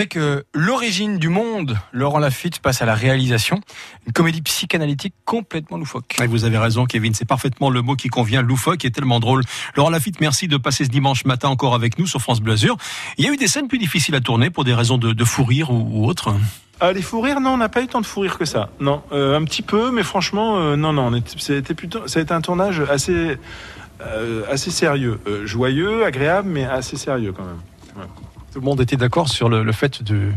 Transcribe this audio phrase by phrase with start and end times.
[0.00, 3.60] Avec euh, l'origine du monde, Laurent Lafitte passe à la réalisation.
[4.06, 6.16] Une comédie psychanalytique complètement loufoque.
[6.22, 7.12] Et vous avez raison, Kevin.
[7.12, 8.40] C'est parfaitement le mot qui convient.
[8.40, 9.42] Loufoque est tellement drôle.
[9.76, 12.78] Laurent Lafitte, merci de passer ce dimanche matin encore avec nous sur France Bleu Azur.
[13.18, 15.24] Il y a eu des scènes plus difficiles à tourner pour des raisons de, de
[15.26, 16.34] fou rire ou, ou autre.
[16.80, 18.70] Ah, les fous rires, non, on n'a pas eu tant de fou rire que ça.
[18.80, 21.74] Non, euh, un petit peu, mais franchement, euh, non, non, on était- ça a été
[21.74, 23.36] plutôt, ça a été un tournage assez,
[24.00, 27.60] euh, assez sérieux, Euh, joyeux, agréable, mais assez sérieux quand même.
[28.52, 30.30] Tout le monde était d'accord sur le, fait de,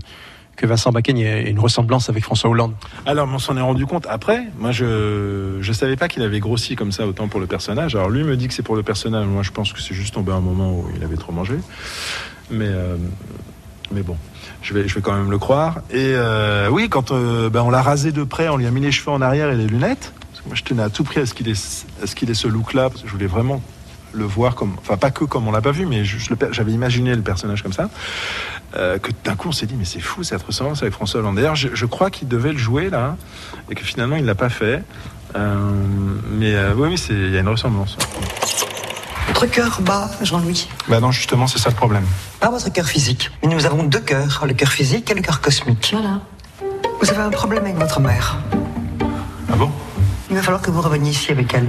[0.56, 2.74] que Vincent Bakken ait une ressemblance avec François Hollande.
[3.06, 4.44] Alors, on s'en est rendu compte après.
[4.60, 7.96] Moi, je je savais pas qu'il avait grossi comme ça autant pour le personnage.
[7.96, 9.26] Alors, lui me dit que c'est pour le personnage.
[9.26, 11.56] Moi, je pense que c'est juste tombé un moment où il avait trop mangé.
[12.52, 12.98] Mais euh,
[13.92, 14.18] mais bon,
[14.62, 15.82] je vais je vais quand même le croire.
[15.90, 18.82] Et euh, oui, quand euh, ben, on l'a rasé de près, on lui a mis
[18.82, 20.14] les cheveux en arrière et les lunettes.
[20.46, 22.90] Moi, je tenais à tout prix à ce qu'il ait ce qu'il ait ce look-là
[22.90, 23.62] parce que je voulais vraiment
[24.14, 26.04] le voir comme, enfin pas que comme on l'a pas vu, mais
[26.52, 27.90] j'avais imaginé le personnage comme ça.
[28.76, 31.36] Euh, que d'un coup on s'est dit mais c'est fou cette ressemblance avec François Hollande.
[31.36, 33.18] D'ailleurs je, je crois qu'il devait le jouer là
[33.70, 34.84] et que finalement il l'a pas fait.
[35.36, 35.56] Euh,
[36.32, 37.98] mais euh, oui, oui, il y a une ressemblance.
[39.28, 40.68] Votre cœur bat, Jean-Louis.
[40.88, 42.06] Bah non justement c'est ça le problème.
[42.40, 43.32] Pas votre cœur physique.
[43.44, 45.90] Mais nous avons deux cœurs, le cœur physique et le cœur cosmique.
[45.94, 46.20] Voilà.
[47.00, 48.38] Vous avez un problème avec votre mère.
[49.52, 49.72] Ah bon?
[50.30, 51.68] Il va falloir que vous reveniez ici avec elle.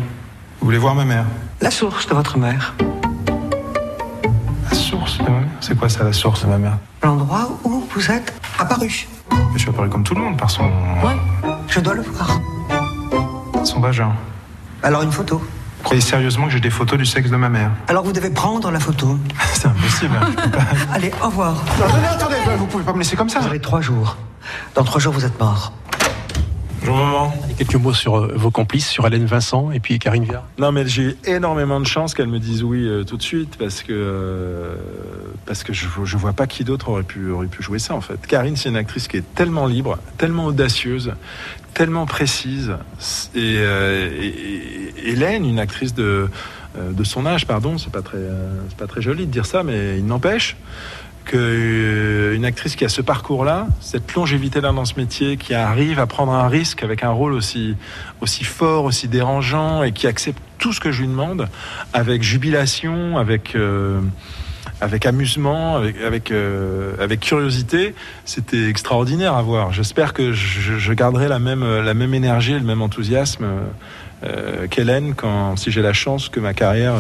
[0.65, 1.27] Vous voulez voir ma mère
[1.61, 2.73] La source de votre mère.
[4.71, 5.49] La source de ma mère?
[5.61, 6.79] C'est quoi ça la source de ma mère?
[7.03, 9.07] L'endroit où vous êtes apparu.
[9.53, 11.19] Je suis apparu comme tout le monde par son Ouais.
[11.69, 12.41] Je dois le voir.
[13.63, 14.11] son vagin.
[14.83, 15.43] Alors une photo.
[15.83, 17.71] Croyez sérieusement que j'ai des photos du sexe de ma mère?
[17.89, 19.19] Alors vous devez prendre la photo.
[19.53, 20.17] C'est impossible.
[20.95, 21.63] Allez, au revoir.
[21.77, 23.41] attendez, attendez, vous pouvez pas me laisser comme ça.
[23.41, 24.17] Vous avez trois jours.
[24.75, 25.75] Dans trois jours, vous êtes mort.
[26.87, 27.33] Bonjour maman.
[27.57, 30.45] Quelques mots sur euh, vos complices, sur Hélène Vincent et puis Karine Viard.
[30.59, 33.57] Non, mais j'ai eu énormément de chance qu'elle me dise oui euh, tout de suite
[33.59, 34.75] parce que euh,
[35.47, 38.01] parce que je, je vois pas qui d'autre aurait pu aurait pu jouer ça en
[38.03, 38.27] fait.
[38.27, 41.15] Karine, c'est une actrice qui est tellement libre, tellement audacieuse,
[41.73, 42.75] tellement précise.
[43.35, 46.29] Et, euh, et- et- Hélène, une actrice de
[46.77, 49.63] de son âge, pardon, c'est pas très euh, c'est pas très joli de dire ça,
[49.63, 50.57] mais il n'empêche
[51.25, 51.94] que euh,
[52.35, 56.33] une actrice qui a ce parcours-là, cette longévité-là dans ce métier, qui arrive à prendre
[56.33, 57.77] un risque avec un rôle aussi
[58.45, 61.49] fort, aussi dérangeant et qui accepte tout ce que je lui demande
[61.93, 64.01] avec jubilation, avec euh,
[64.81, 69.73] avec amusement, avec euh, avec curiosité, c'était extraordinaire à voir.
[69.73, 73.47] J'espère que je, garderai la même la même énergie, et le même enthousiasme
[74.25, 75.15] euh, qu'Hélène
[75.57, 76.95] si j'ai la chance que ma carrière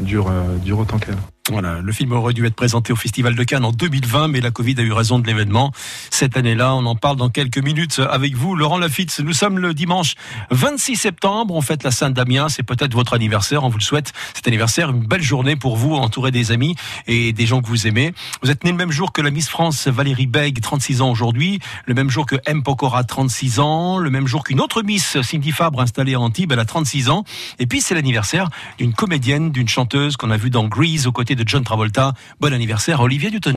[0.00, 0.30] dure
[0.62, 1.16] dure autant qu'elle.
[1.48, 4.50] Voilà, le film aurait dû être présenté au Festival de Cannes en 2020, mais la
[4.50, 5.70] Covid a eu raison de l'événement.
[6.10, 9.20] Cette année-là, on en parle dans quelques minutes avec vous, Laurent Lafitte.
[9.20, 10.16] Nous sommes le dimanche
[10.50, 14.12] 26 septembre, on fête la Saint-Damien, c'est peut-être votre anniversaire, on vous le souhaite.
[14.34, 16.74] Cet anniversaire, une belle journée pour vous, entouré des amis
[17.06, 18.12] et des gens que vous aimez.
[18.42, 21.60] Vous êtes né le même jour que la Miss France Valérie Beg, 36 ans aujourd'hui,
[21.84, 22.64] le même jour que M.
[22.64, 26.58] Pokora, 36 ans, le même jour qu'une autre Miss, Cindy Fabre, installée à Antibes, elle
[26.58, 27.22] a 36 ans.
[27.60, 31.35] Et puis c'est l'anniversaire d'une comédienne, d'une chanteuse qu'on a vue dans Grease aux côtés
[31.36, 32.14] de John Travolta.
[32.40, 33.54] Bon anniversaire, Olivia Newton.